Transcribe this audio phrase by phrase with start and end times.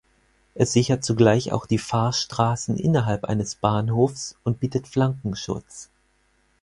[0.55, 5.89] Es sichert zugleich auch die Fahrstraßen innerhalb eines Bahnhofes und bietet Flankenschutz.